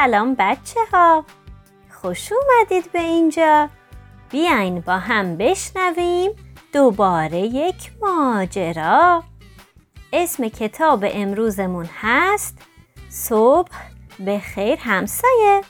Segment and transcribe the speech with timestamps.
[0.00, 1.24] سلام بچه ها
[1.90, 3.68] خوش اومدید به اینجا.
[4.30, 6.30] بیاین با هم بشنویم
[6.72, 9.24] دوباره یک ماجرا.
[10.12, 12.58] اسم کتاب امروزمون هست
[13.08, 13.72] صبح
[14.18, 15.60] به خیر همسایه.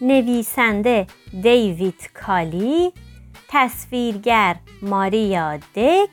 [0.00, 1.06] نویسنده
[1.42, 2.92] دیوید کالی
[3.48, 6.10] تصویرگر ماریا دک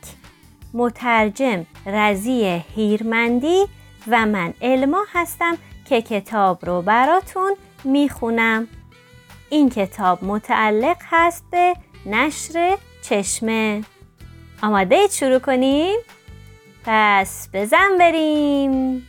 [0.74, 3.66] مترجم رزی هیرمندی
[4.08, 5.58] و من علما هستم
[5.90, 8.68] که کتاب رو براتون می‌خونم.
[9.50, 11.74] این کتاب متعلق هست به
[12.06, 13.84] نشر چشمه.
[14.64, 16.00] آماده شروع کنیم؟
[16.86, 19.08] پس بزن بریم.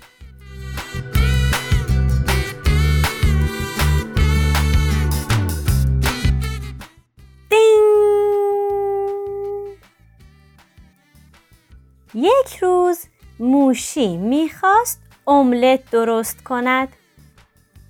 [12.14, 13.06] یک روز
[13.40, 16.88] موشی می‌خواست املت درست کند؟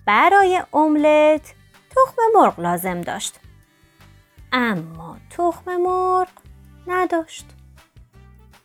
[0.07, 1.55] برای املت
[1.91, 3.41] تخم مرغ لازم داشت.
[4.53, 6.29] اما تخم مرغ
[6.87, 7.47] نداشت.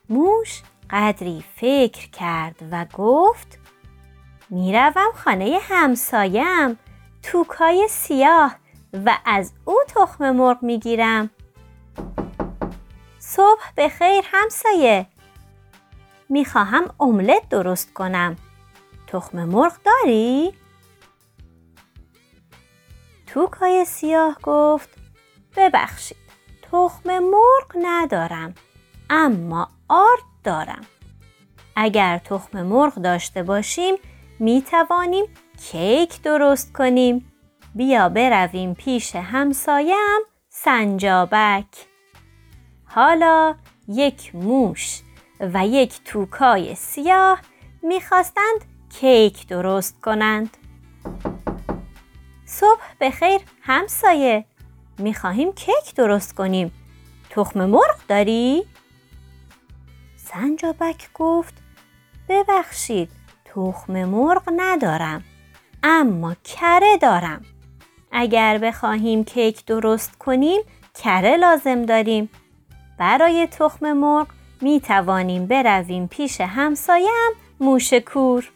[0.09, 3.59] موش قدری فکر کرد و گفت
[4.49, 6.77] می‌روم خانه همسایم
[7.23, 8.55] توکای سیاه
[9.05, 11.29] و از او تخم مرغ می‌گیرم.
[13.19, 15.07] صبح به خیر همسایه.
[16.29, 18.35] می‌خواهم املت درست کنم.
[19.13, 20.53] تخم مرغ داری؟
[23.27, 24.89] توکای سیاه گفت
[25.57, 26.17] ببخشید
[26.61, 28.55] تخم مرغ ندارم
[29.09, 30.81] اما آرد دارم.
[31.75, 33.95] اگر تخم مرغ داشته باشیم
[34.39, 35.25] می توانیم
[35.59, 37.31] کیک درست کنیم.
[37.75, 41.87] بیا برویم پیش همسایم سنجابک.
[42.85, 43.55] حالا
[43.87, 45.01] یک موش
[45.39, 47.41] و یک توکای سیاه
[47.83, 50.57] می‌خواستند کیک درست کنند.
[52.45, 54.45] صبح به خیر همسایه.
[54.97, 56.71] می‌خواهیم کیک درست کنیم.
[57.29, 58.63] تخم مرغ داری؟
[60.15, 61.53] سنجابک گفت
[62.29, 63.09] ببخشید
[63.45, 65.23] تخم مرغ ندارم
[65.83, 67.45] اما کره دارم.
[68.11, 70.61] اگر بخواهیم کیک درست کنیم
[70.95, 72.29] کره لازم داریم.
[72.99, 74.27] برای تخم مرغ
[74.61, 78.51] می توانیم برویم پیش همسایم موش کور.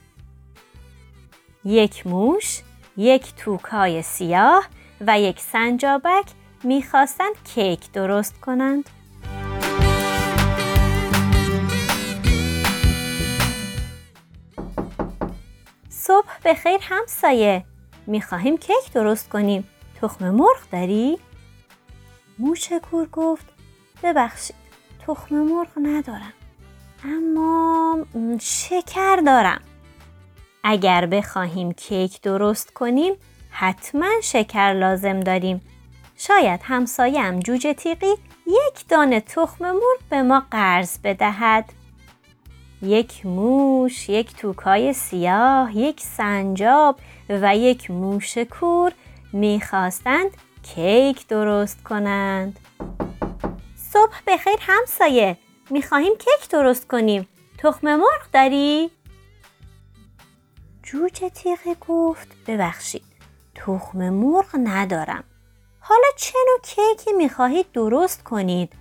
[1.68, 2.62] یک موش
[2.98, 4.68] یک توکای سیاه
[5.02, 6.26] و یک سنجابک
[6.64, 8.90] می‌خواستند کیک درست کنند.
[15.90, 17.66] صبح به خیر همسایه.
[18.08, 19.68] می‌خواهیم کیک درست کنیم.
[20.02, 21.20] تخم مرغ داری؟
[22.40, 23.46] موش کور گفت
[24.04, 24.56] ببخشید
[25.08, 26.34] تخم مرغ ندارم
[27.04, 28.06] اما
[28.40, 29.62] شکر دارم.
[30.70, 33.14] اگر بخواهیم کیک درست کنیم
[33.52, 35.62] حتما شکر لازم داریم
[36.18, 38.14] شاید همسایم جوجه تیقی
[38.48, 41.66] یک دانه تخم مرغ به ما قرض بدهد
[42.82, 47.00] یک موش، یک توکای سیاه، یک سنجاب
[47.30, 48.92] و یک موش کور
[49.34, 50.30] می‌خواستند
[50.64, 52.60] کیک درست کنند.
[53.94, 55.38] صبح بخیر همسایه
[55.70, 57.28] می‌خواهیم کیک درست کنیم.
[57.58, 58.92] تخم مرغ داری؟
[60.92, 63.04] جوجه تیغه گفت ببخشید
[63.56, 65.24] تخم مرغ ندارم.
[65.80, 68.74] حالا چه نوع کیکی می‌خواهید درست کنید؟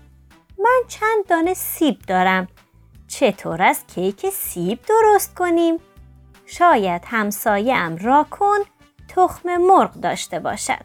[0.58, 2.48] من چند دانه سیب دارم
[3.08, 5.76] چطور از کیک سیب درست کنیم؟
[6.46, 8.58] شاید همسایم راکن
[9.08, 10.84] تخم مرغ داشته باشد.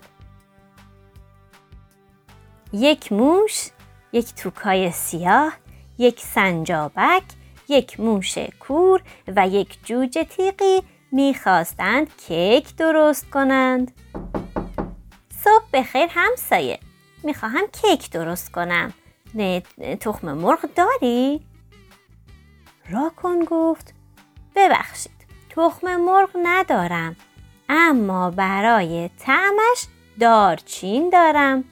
[2.74, 3.70] یک موش،
[4.14, 5.54] یک توکای سیاه،
[5.98, 7.24] یک سنجابک،
[7.68, 13.92] یک موش کور و یک جوجه تیقی می‌خواستند کیک درست کنند.
[15.44, 16.80] صبح بخیر همسایه
[17.24, 18.94] می‌خواهم کیک درست کنم.
[19.34, 19.60] نه
[20.00, 21.42] تخم مرغ داری؟
[22.90, 23.94] راکن گفت
[24.56, 25.12] ببخشید
[25.50, 27.16] تخم مرغ ندارم
[27.70, 29.86] اما برای طعمش
[30.20, 31.64] دارچین دارم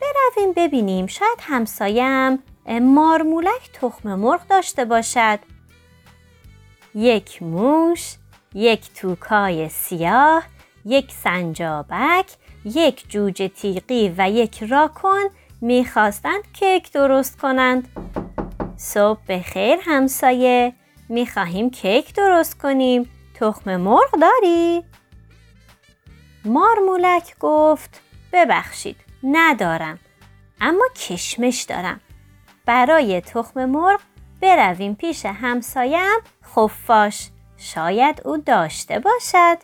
[0.00, 2.38] برویم ببینیم شاید همسایم
[2.82, 5.38] مارمولک تخم مرغ داشته باشد
[6.94, 8.16] یک موش
[8.54, 10.42] یک توکای سیاه
[10.84, 12.26] یک سنجابک
[12.64, 15.22] یک جوجه تیقی و یک راکن
[15.60, 17.88] می‌خواستند کیک درست کنند.
[18.76, 20.72] صبح به خیر همسایه
[21.08, 23.10] می‌خواهیم کیک درست کنیم.
[23.34, 24.84] تخم مرغ داری؟
[26.44, 28.00] مارمولک گفت
[28.32, 29.98] ببخشید ندارم
[30.60, 32.00] اما کشمش دارم.
[32.66, 34.00] برای تخم مرغ
[34.40, 37.28] برویم پیش همسایم خفاش.
[37.58, 39.58] شاید او داشته باشد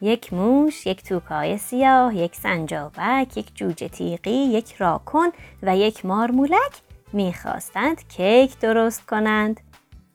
[0.00, 5.28] یک موش، یک توکای سیاه، یک سنجابک، یک جوجه تیغی، یک راکن
[5.62, 6.82] و یک مارمولک
[7.12, 9.60] می‌خواستند کیک درست کنند.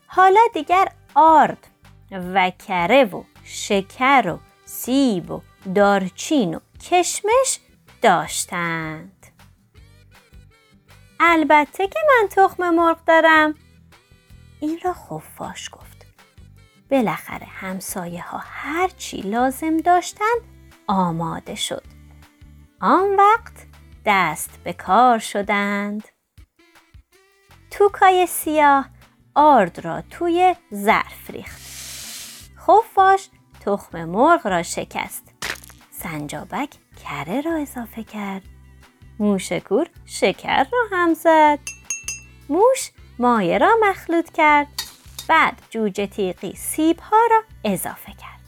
[0.08, 1.68] حالا دیگر آرد
[2.12, 5.42] و کره و شکر و سیب و
[5.76, 6.60] دارچین و
[6.90, 7.60] کشمش
[8.02, 9.26] داشتند.
[11.20, 13.56] البته که من تخم مرغ دارم.
[14.60, 15.95] این را خفاش گفت.
[16.92, 20.42] بالاخره همسایه ها هرچی لازم داشتند
[20.88, 21.84] آماده شد.
[22.82, 23.68] آن وقت
[24.06, 26.08] دست به کار شدند.
[27.72, 28.90] توکای سیاه
[29.36, 31.62] آرد را توی ظرف ریخت.
[32.58, 33.30] خفاش
[33.60, 35.24] تخم مرغ را شکست.
[35.92, 36.70] سنجابک
[37.04, 38.42] کره را اضافه کرد.
[39.20, 41.60] موشکور شکر را هم زد.
[42.50, 44.68] موش مایه را مخلوط کرد.
[45.28, 48.40] بعد جوجه تیقی سیب ها را اضافه کرد.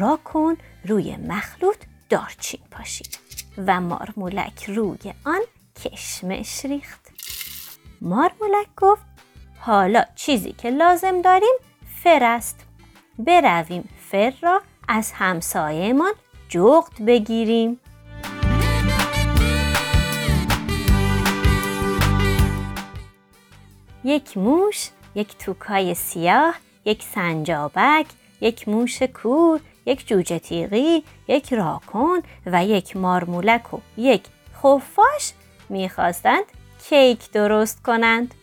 [0.00, 1.76] راکون روی مخلوط
[2.10, 3.18] دارچین پاشید
[3.66, 5.40] و مارمولک روی آن
[5.84, 7.00] کشمش ریخت.
[8.00, 9.02] مارمولک گفت
[9.60, 11.54] حالا چیزی که لازم داریم
[12.02, 12.66] فر است.
[13.18, 16.12] برویم فر را از همسایهمان
[16.48, 17.80] جغد بگیریم.
[24.04, 28.06] یک موش، یک توکای سیاه، یک سنجابک،
[28.40, 34.22] یک موش کور، یک جوجه تیغی، یک راکون و یک مارمولک و یک
[34.56, 35.32] خفاش
[35.68, 36.44] می‌خواستند
[36.88, 38.34] کیک درست کنند.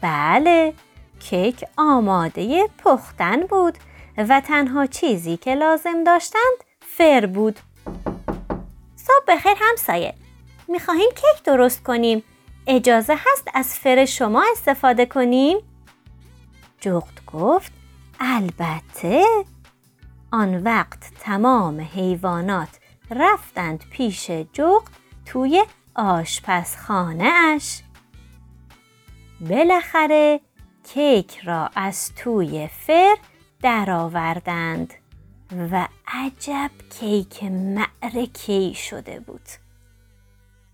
[0.00, 0.74] بله،
[1.20, 3.78] کیک آماده پختن بود
[4.18, 7.58] و تنها چیزی که لازم داشتند فر بود.
[8.96, 10.14] صبح بخیر همسایه.
[10.68, 12.22] می‌خواهیم کیک درست کنیم.
[12.70, 15.58] اجازه هست از فر شما استفاده کنیم؟
[16.80, 17.72] جغد گفت
[18.20, 19.24] البته.
[20.32, 22.68] آن وقت تمام حیوانات
[23.10, 24.90] رفتند پیش جغد
[25.26, 27.82] توی آشپزخانه اش.
[29.40, 30.40] بالاخره
[30.94, 33.16] کیک را از توی فر
[33.62, 34.94] درآوردند
[35.72, 39.48] و عجب کیک معرکه‌ای شده بود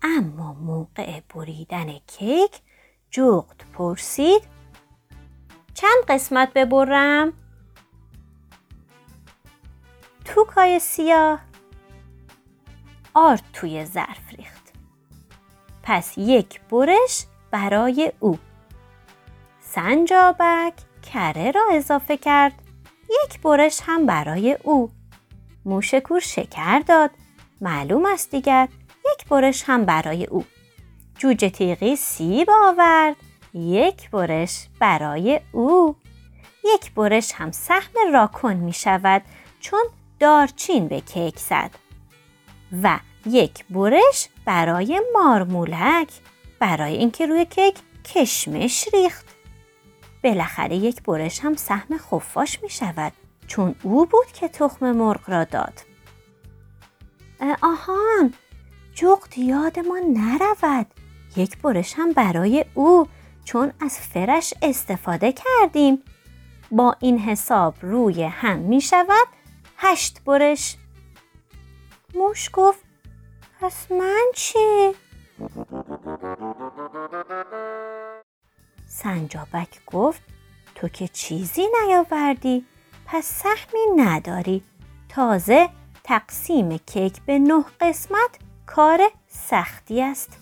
[0.05, 2.61] اما موقع بریدن کیک
[3.11, 4.41] جغد پرسید
[5.73, 7.33] چند قسمت ببرم؟
[10.25, 11.39] توکای سیاه.
[13.13, 14.73] آرد توی ظرف ریخت.
[15.83, 18.39] پس یک برش برای او.
[19.59, 20.73] سنجابک
[21.13, 22.61] کره را اضافه کرد.
[23.25, 24.91] یک برش هم برای او.
[25.65, 27.11] موشکور شکر داد.
[27.61, 28.69] معلوم است دیگر
[29.11, 30.45] یک برش هم برای او.
[31.17, 33.15] جوجه تیغی سیب آورد.
[33.53, 35.95] یک برش برای او.
[36.63, 39.21] یک برش هم سهم راکن می شود
[39.59, 39.85] چون
[40.19, 41.71] دارچین به کیک زد.
[42.83, 46.09] و یک برش برای مارمولک
[46.59, 47.75] برای اینکه روی کیک
[48.05, 49.25] کشمش ریخت.
[50.23, 53.13] بالاخره یک برش هم سهم خفاش می شود
[53.47, 55.81] چون او بود که تخم مرغ را داد.
[57.61, 58.33] آهان
[58.95, 60.87] جغد یادمان نرود.
[61.35, 63.07] یک برش هم برای او
[63.43, 66.03] چون از فرش استفاده کردیم.
[66.71, 69.27] با این حساب روی هم می شود
[69.77, 70.77] هشت برش.
[72.15, 72.79] موش گفت
[73.61, 74.91] پس من چی؟
[78.87, 80.21] سنجابک گفت
[80.75, 82.65] تو که چیزی نیاوردی
[83.05, 84.63] پس سهمی نداری.
[85.09, 85.69] تازه
[86.03, 90.37] تقسیم کیک به نه قسمت کار سختی است.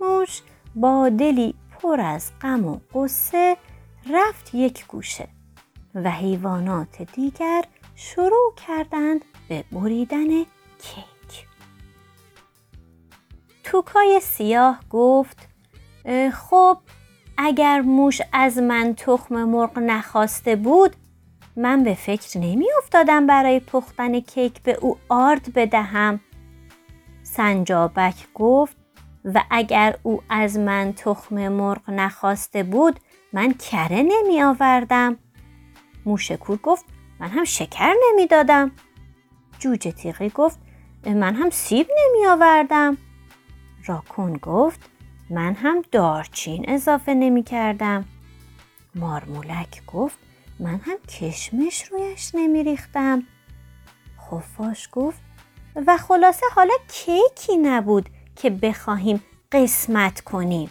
[0.00, 0.42] موش
[0.74, 3.56] با دلی پر از غم و قصه
[4.10, 5.28] رفت یک گوشه
[5.94, 10.28] و حیوانات دیگر شروع کردند به بریدن
[10.78, 11.46] کیک.
[13.64, 15.48] توکای سیاه گفت
[16.32, 16.78] خب
[17.38, 20.96] اگر موش از من تخم مرغ نخواسته بود
[21.56, 26.20] من به فکر نمی افتادم برای پختن کیک به او آرد بدهم.
[27.22, 28.76] سنجابک گفت
[29.24, 33.00] و اگر او از من تخم مرغ نخواسته بود
[33.32, 35.16] من کره نمی آوردم
[36.06, 36.84] موشکور گفت
[37.20, 38.70] من هم شکر نمی دادم
[39.58, 40.58] جوجه تیغی گفت
[41.06, 42.98] من هم سیب نمی آوردم
[43.86, 44.80] راکون گفت
[45.30, 48.04] من هم دارچین اضافه نمی کردم.
[48.94, 50.18] مارمولک گفت
[50.60, 53.22] من هم کشمش رویش نمی ریختم.
[54.30, 55.20] خفاش گفت
[55.86, 60.70] و خلاصه حالا کیکی نبود که بخواهیم قسمت کنیم.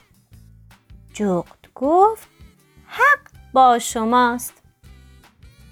[1.13, 2.29] جغد گفت
[2.87, 3.19] حق
[3.53, 4.63] با شماست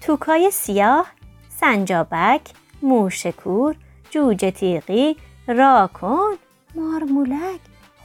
[0.00, 1.06] توکای سیاه
[1.48, 2.40] سنجابک
[2.82, 3.76] موشکور
[4.10, 5.16] جوجه تیغی
[5.48, 6.36] راکن
[6.74, 7.60] مارمولک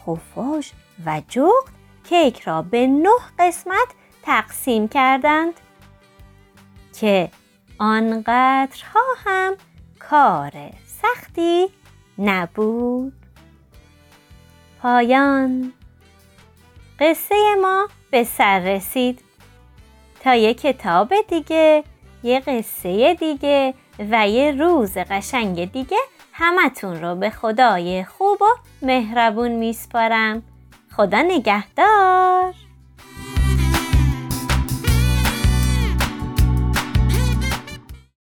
[0.06, 0.72] خفاش
[1.06, 3.10] و جغد کیک را به نه
[3.40, 3.88] قسمت
[4.24, 5.54] تقسیم کردند
[7.00, 7.30] که
[7.80, 9.56] آنقدرها هم
[10.00, 10.52] کار
[10.86, 11.68] سختی
[12.18, 13.14] نبود.
[14.82, 15.74] پایان.
[17.00, 19.22] قصه ما به سر رسید.
[20.20, 21.84] تا یه کتاب دیگه
[22.24, 25.98] یه قصه دیگه و یه روز قشنگ دیگه
[26.34, 28.46] همتون رو به خدای خوب و
[28.82, 30.44] مهربون میسپارم.
[30.96, 32.54] خدا نگهدار.